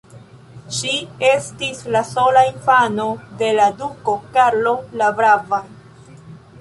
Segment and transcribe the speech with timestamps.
[0.75, 0.93] Ŝi
[1.27, 3.05] estis la sola infano
[3.43, 5.61] de la duko Karlo la brava.